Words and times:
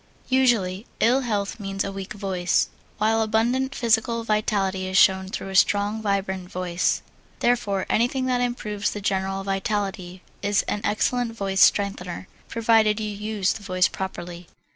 Usually, 0.29 0.87
ill 0.99 1.19
health 1.21 1.59
means 1.59 1.83
a 1.83 1.91
weak 1.91 2.13
voice, 2.13 2.69
while 2.97 3.21
abundant 3.21 3.75
physical 3.75 4.23
vitality 4.23 4.87
is 4.87 4.97
shown 4.97 5.27
through 5.29 5.49
a 5.49 5.55
strong, 5.55 6.01
vibrant 6.01 6.49
voice. 6.49 7.03
Therefore 7.39 7.85
anything 7.87 8.25
that 8.25 8.41
improves 8.41 8.93
the 8.93 8.99
general 9.01 9.43
vitality 9.43 10.23
is 10.41 10.63
an 10.63 10.81
excellent 10.83 11.33
voice 11.33 11.61
strengthener, 11.61 12.27
provided 12.47 12.99
you 12.99 13.11
use 13.11 13.53
the 13.53 13.61
voice 13.61 13.87
properly. 13.87 14.47